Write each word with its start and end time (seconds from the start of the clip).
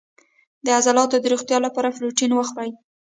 د 0.65 0.67
عضلاتو 0.77 1.17
د 1.21 1.25
روغتیا 1.33 1.57
لپاره 1.65 1.93
پروتین 1.97 2.31
وخورئ 2.35 2.71